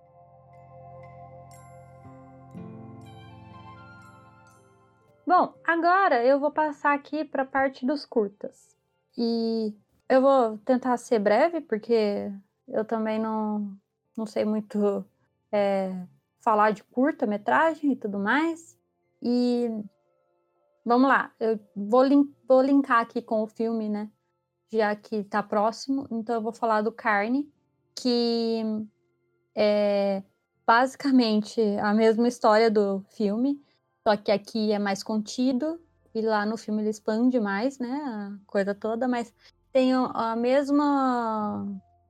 [5.26, 8.76] Bom, agora eu vou passar aqui para a parte dos curtas.
[9.16, 9.74] E
[10.06, 12.30] eu vou tentar ser breve, porque
[12.68, 13.74] eu também não,
[14.14, 15.02] não sei muito
[15.50, 15.94] é,
[16.40, 18.78] falar de curta-metragem e tudo mais.
[19.22, 19.70] E
[20.84, 22.04] vamos lá, eu vou,
[22.46, 24.10] vou linkar aqui com o filme, né?
[24.70, 27.50] Já que tá próximo, então eu vou falar do Carne,
[27.94, 28.62] que
[29.54, 30.22] é
[30.66, 33.58] basicamente a mesma história do filme,
[34.06, 35.80] só que aqui é mais contido,
[36.14, 37.90] e lá no filme ele expande mais, né?
[37.90, 39.32] A coisa toda, mas
[39.72, 41.66] tem a mesma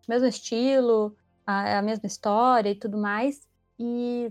[0.07, 3.49] mesmo estilo, a, a mesma história e tudo mais.
[3.79, 4.31] E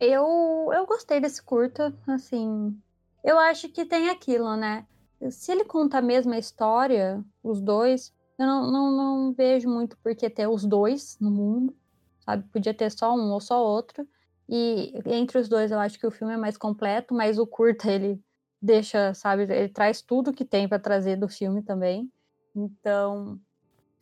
[0.00, 2.76] eu, eu gostei desse curta, assim.
[3.22, 4.86] Eu acho que tem aquilo, né?
[5.30, 10.14] Se ele conta a mesma história, os dois, eu não, não, não vejo muito por
[10.16, 11.76] que ter os dois no mundo,
[12.24, 12.44] sabe?
[12.52, 14.06] Podia ter só um ou só outro.
[14.48, 17.90] E entre os dois eu acho que o filme é mais completo, mas o curta
[17.90, 18.20] ele
[18.60, 22.10] deixa, sabe, ele traz tudo que tem para trazer do filme também.
[22.54, 23.40] Então,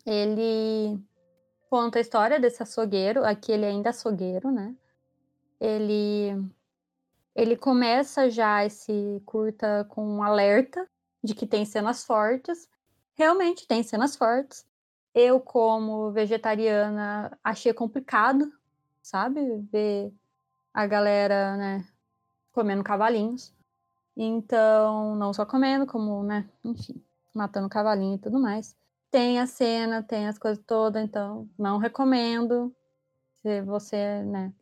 [0.04, 0.98] ele
[1.68, 4.74] conta a história desse açougueiro, aqui ele ainda é açougueiro, né?
[5.60, 6.34] Ele
[7.34, 10.86] ele começa já esse curta com um alerta
[11.22, 12.68] de que tem cenas fortes.
[13.14, 14.66] Realmente tem cenas fortes.
[15.14, 18.52] Eu, como vegetariana, achei complicado,
[19.02, 19.40] sabe?
[19.72, 20.12] Ver
[20.72, 21.86] a galera, né,
[22.52, 23.54] comendo cavalinhos.
[24.16, 27.02] Então, não só comendo, como, né, enfim,
[27.34, 28.76] matando cavalinho e tudo mais.
[29.10, 32.74] Tem a cena, tem as coisas todas, então não recomendo.
[33.42, 34.52] Se você, né,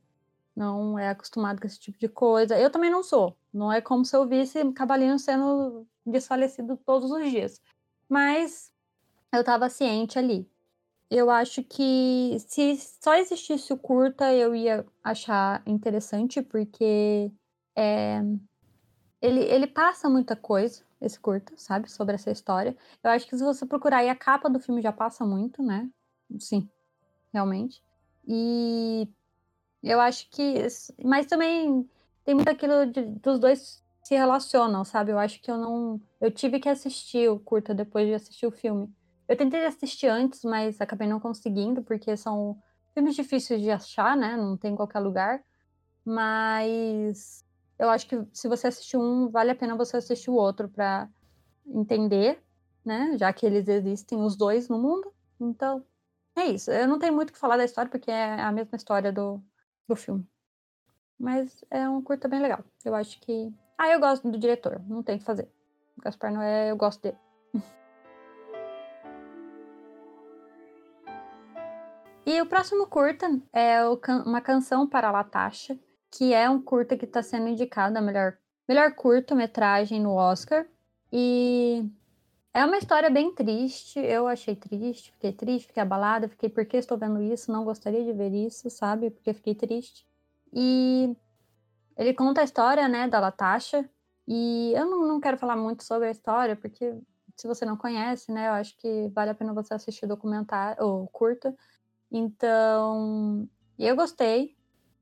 [0.59, 2.59] não é acostumado com esse tipo de coisa.
[2.59, 3.37] Eu também não sou.
[3.53, 7.61] Não é como se eu visse cavalinho sendo desfalecido todos os dias.
[8.09, 8.73] Mas
[9.33, 10.51] eu estava ciente ali.
[11.11, 17.33] Eu acho que se só existisse o curta, eu ia achar interessante, porque
[17.77, 18.21] é,
[19.21, 21.91] ele, ele passa muita coisa esse curta, sabe?
[21.91, 22.77] Sobre essa história.
[23.03, 25.89] Eu acho que se você procurar aí, a capa do filme já passa muito, né?
[26.39, 26.69] Sim,
[27.33, 27.83] realmente.
[28.27, 29.09] E
[29.83, 30.67] eu acho que.
[31.05, 31.89] Mas também
[32.25, 35.13] tem muito aquilo de, dos dois se relacionam, sabe?
[35.13, 36.01] Eu acho que eu não.
[36.21, 38.93] Eu tive que assistir o curta depois de assistir o filme.
[39.29, 42.59] Eu tentei assistir antes, mas acabei não conseguindo, porque são
[42.95, 44.37] filmes difíceis de achar, né?
[44.37, 45.45] Não tem em qualquer lugar.
[46.05, 47.45] Mas
[47.79, 51.09] eu acho que se você assistir um, vale a pena você assistir o outro para
[51.67, 52.43] entender,
[52.85, 53.17] né?
[53.19, 55.13] Já que eles existem os dois no mundo.
[55.39, 55.85] Então,
[56.35, 56.71] é isso.
[56.71, 59.43] Eu não tenho muito o que falar da história, porque é a mesma história do,
[59.87, 60.27] do filme.
[61.19, 62.65] Mas é um curta bem legal.
[62.85, 63.53] Eu acho que.
[63.77, 65.49] Ah, eu gosto do diretor, não tem o que fazer.
[65.97, 67.19] O Gaspar Noé, eu gosto dele.
[72.29, 73.81] e o próximo curta é
[74.27, 75.79] uma canção para Latasha,
[76.11, 78.37] que é um curta que está sendo indicado a melhor,
[78.69, 80.67] melhor curta-metragem no Oscar.
[81.11, 81.91] E
[82.53, 83.99] é uma história bem triste.
[83.99, 87.51] Eu achei triste, fiquei triste, fiquei abalada, fiquei, por que estou vendo isso?
[87.51, 89.09] Não gostaria de ver isso, sabe?
[89.09, 90.07] Porque fiquei triste.
[90.53, 91.17] E
[91.97, 93.89] ele conta a história, né, da Latasha.
[94.27, 96.95] E eu não, não quero falar muito sobre a história, porque
[97.35, 100.85] se você não conhece, né, eu acho que vale a pena você assistir o documentário,
[100.85, 101.57] ou curta.
[102.11, 104.57] Então, eu gostei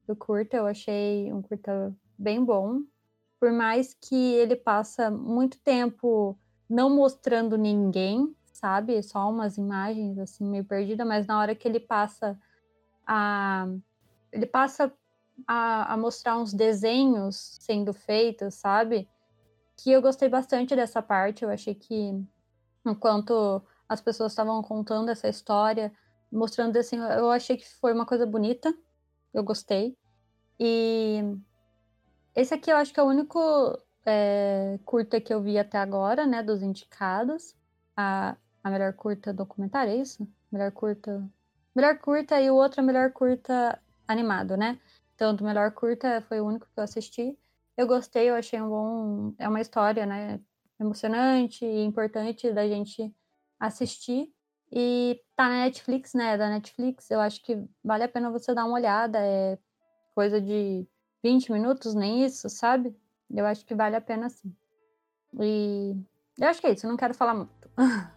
[0.07, 2.83] do curta, eu achei um curta bem bom.
[3.39, 6.39] Por mais que ele passa muito tempo
[6.69, 9.03] não mostrando ninguém, sabe?
[9.03, 12.39] Só umas imagens assim meio perdida, mas na hora que ele passa
[13.07, 13.69] a
[14.33, 14.93] ele passa
[15.47, 19.09] a, a mostrar uns desenhos sendo feitos, sabe?
[19.77, 21.45] Que eu gostei bastante dessa parte.
[21.45, 22.25] Eu achei que
[22.85, 25.93] enquanto as pessoas estavam contando essa história,
[26.31, 28.75] mostrando assim, eu achei que foi uma coisa bonita
[29.37, 29.97] eu gostei.
[30.59, 31.21] E
[32.35, 33.39] esse aqui eu acho que é o único
[34.05, 37.55] é, curta que eu vi até agora, né, dos indicados.
[37.97, 40.27] A, a melhor curta documentária, é isso?
[40.51, 41.29] Melhor curta.
[41.75, 44.81] Melhor curta e o outro é melhor curta animado, né?
[45.15, 47.39] Então, do melhor curta foi o único que eu assisti.
[47.77, 49.35] Eu gostei, eu achei um bom.
[49.39, 50.41] É uma história, né?
[50.81, 53.15] Emocionante e importante da gente
[53.61, 54.33] assistir.
[54.79, 56.37] E tá na Netflix, né?
[56.37, 59.19] Da Netflix, eu acho que vale a pena você dar uma olhada.
[59.19, 59.59] É
[60.15, 60.87] coisa de
[61.25, 62.95] 20 minutos, nem isso, sabe?
[63.35, 64.55] Eu acho que vale a pena sim.
[65.41, 65.97] E
[66.39, 67.71] eu acho que é isso, não quero falar muito.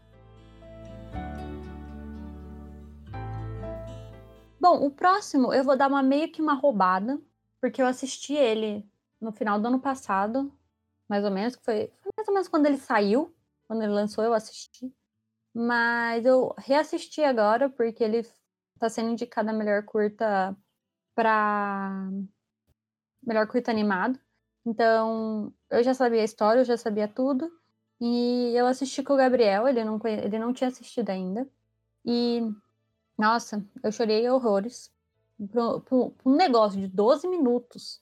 [4.59, 7.21] Bom, o próximo eu vou dar uma meio que uma roubada,
[7.61, 8.85] porque eu assisti ele
[9.21, 10.53] no final do ano passado,
[11.07, 13.33] mais ou menos, que foi, foi mais ou menos quando ele saiu,
[13.65, 14.93] quando ele lançou, eu assisti.
[15.53, 18.25] Mas eu reassisti agora porque ele
[18.75, 20.55] está sendo indicado a melhor curta
[21.15, 22.09] para
[23.21, 24.19] melhor curta animado.
[24.65, 27.51] Então, eu já sabia a história, eu já sabia tudo.
[28.01, 31.47] E eu assisti com o Gabriel, ele não, ele não tinha assistido ainda.
[32.05, 32.41] E,
[33.17, 34.91] nossa, eu chorei horrores.
[36.25, 38.01] um negócio de 12 minutos,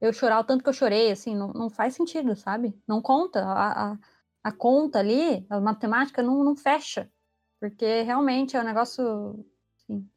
[0.00, 2.74] eu chorar o tanto que eu chorei, assim, não, não faz sentido, sabe?
[2.86, 3.44] Não conta.
[3.44, 3.98] A, a,
[4.48, 7.10] a conta ali, a matemática não, não fecha.
[7.60, 9.44] Porque realmente é um negócio.
[9.76, 10.08] Assim,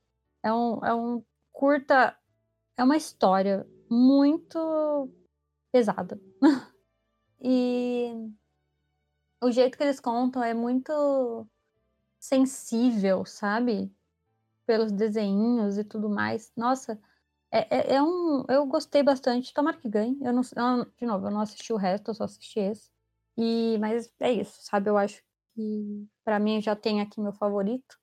[0.44, 2.18] é, um, é um curta.
[2.78, 5.10] É uma história muito
[5.72, 6.20] pesada.
[7.42, 8.32] e
[9.44, 11.48] o jeito que eles contam é muito
[12.20, 13.94] sensível, sabe?
[14.66, 16.54] Pelos desenhinhos e tudo mais.
[16.56, 17.00] Nossa,
[17.52, 18.46] é, é, é um.
[18.48, 19.54] Eu gostei bastante.
[19.54, 20.18] Tomara que ganhe.
[20.22, 22.92] Eu não, eu, de novo, eu não assisti o resto, eu só assisti esse.
[23.38, 24.90] E, mas é isso, sabe?
[24.90, 25.22] Eu acho
[25.56, 27.98] que para mim já tem aqui meu favorito.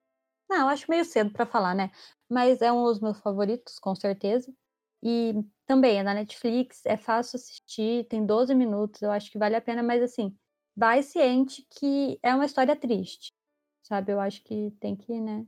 [0.48, 1.90] Não, eu acho meio cedo para falar, né?
[2.28, 4.52] Mas é um dos meus favoritos, com certeza.
[5.02, 5.34] E
[5.66, 9.60] também é da Netflix, é fácil assistir, tem 12 minutos, eu acho que vale a
[9.60, 10.36] pena, mas assim,
[10.76, 13.32] vai ciente que é uma história triste,
[13.82, 14.12] sabe?
[14.12, 15.46] Eu acho que tem que, né,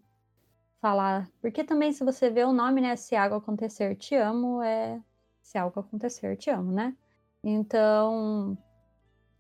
[0.80, 1.30] falar.
[1.40, 5.00] Porque também, se você vê o nome, né, Se Algo Acontecer, Te Amo, é
[5.42, 6.96] Se Algo Acontecer, Te Amo, né?
[7.42, 8.56] Então,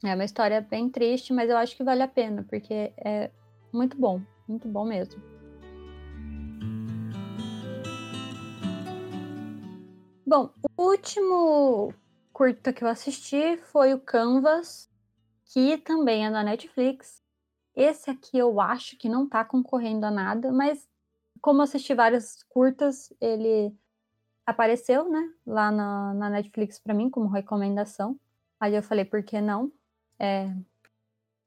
[0.02, 3.30] é uma história bem triste, mas eu acho que vale a pena, porque é
[3.72, 5.22] muito bom, muito bom mesmo.
[10.26, 11.92] Bom, o último
[12.32, 14.88] curta que eu assisti foi o Canvas,
[15.52, 17.22] que também é da Netflix.
[17.74, 20.88] Esse aqui eu acho que não tá concorrendo a nada, mas
[21.40, 23.74] como assisti várias curtas, ele
[24.46, 28.18] apareceu, né, lá na, na Netflix para mim como recomendação.
[28.58, 29.72] Aí eu falei, por que não?
[30.20, 30.54] É,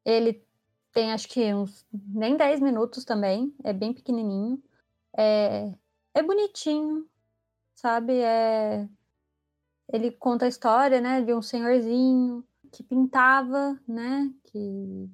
[0.04, 0.46] ele
[0.92, 4.62] tem acho que uns nem 10 minutos também, é bem pequenininho.
[5.18, 5.74] É,
[6.14, 7.08] é bonitinho,
[7.76, 8.20] sabe?
[8.20, 8.88] É,
[9.92, 15.10] ele conta a história, né, de um senhorzinho que pintava, né, que,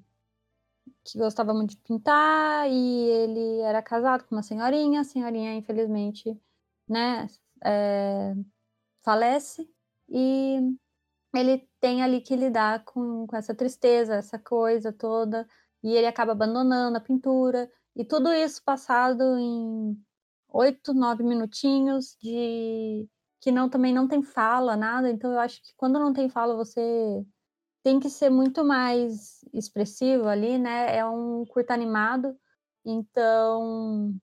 [1.04, 6.40] que gostava muito de pintar e ele era casado com uma senhorinha, a senhorinha infelizmente,
[6.88, 7.28] né,
[7.66, 8.36] é,
[9.04, 9.70] falece
[10.08, 10.60] e
[11.34, 15.48] ele tem ali que lidar com, com essa tristeza, essa coisa toda,
[15.84, 19.98] e ele acaba abandonando a pintura, e tudo isso passado em
[20.50, 23.08] oito, nove minutinhos de
[23.42, 25.10] que não também não tem fala, nada.
[25.10, 27.26] Então eu acho que quando não tem fala, você
[27.84, 30.96] tem que ser muito mais expressivo ali, né?
[30.98, 32.38] É um curto animado.
[32.86, 34.14] Então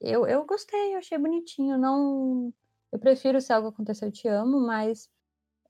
[0.00, 1.78] eu, eu gostei, eu achei bonitinho.
[1.78, 2.52] Não,
[2.92, 5.08] eu prefiro se algo acontecer, eu te amo, mas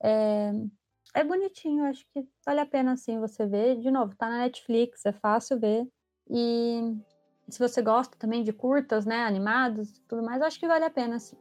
[0.03, 0.53] é,
[1.15, 3.77] é bonitinho, acho que vale a pena sim você ver.
[3.79, 5.87] De novo, tá na Netflix, é fácil ver.
[6.31, 6.97] E
[7.49, 10.91] se você gosta também de curtas, né, animados e tudo mais, acho que vale a
[10.91, 11.37] pena sim.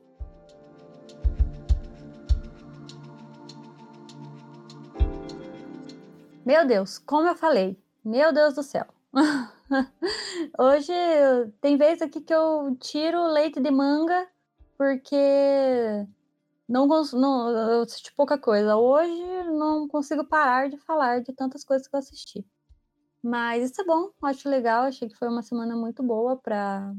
[6.45, 8.85] Meu Deus, como eu falei, meu Deus do céu.
[10.57, 10.91] Hoje
[11.61, 14.27] tem vezes aqui que eu tiro leite de manga
[14.77, 16.07] porque
[16.71, 18.77] não, eu assisti pouca coisa.
[18.77, 22.45] Hoje não consigo parar de falar de tantas coisas que eu assisti.
[23.21, 24.83] Mas isso é bom, acho legal.
[24.85, 26.93] Achei que foi uma semana muito boa para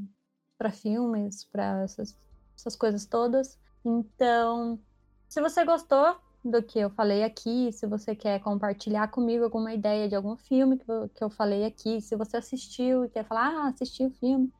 [0.71, 2.17] filmes, para essas,
[2.55, 3.59] essas coisas todas.
[3.83, 4.79] Então,
[5.27, 6.15] se você gostou
[6.45, 10.77] do que eu falei aqui, se você quer compartilhar comigo alguma ideia de algum filme
[10.77, 14.53] que eu falei aqui, se você assistiu e quer falar, ah, assisti o filme,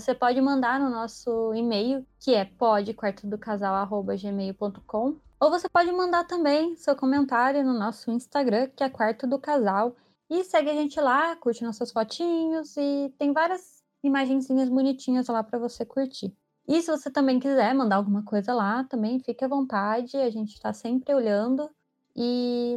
[0.00, 6.94] você pode mandar no nosso e-mail, que é podquartodocasal.gmail.com ou você pode mandar também seu
[6.94, 9.96] comentário no nosso Instagram, que é Quarto do Casal.
[10.28, 15.58] E segue a gente lá, curte nossas fotinhos e tem várias imagenzinhas bonitinhas lá para
[15.58, 16.34] você curtir.
[16.68, 20.54] E se você também quiser mandar alguma coisa lá, também fique à vontade, a gente
[20.54, 21.70] está sempre olhando.
[22.14, 22.76] E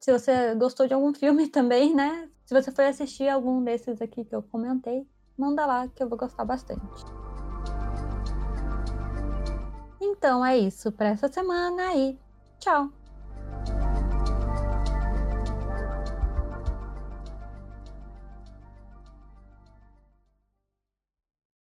[0.00, 2.28] se você gostou de algum filme também, né?
[2.44, 5.06] Se você foi assistir algum desses aqui que eu comentei,
[5.38, 6.82] manda lá que eu vou gostar bastante.
[10.00, 12.18] Então é isso para essa semana e
[12.58, 12.97] tchau!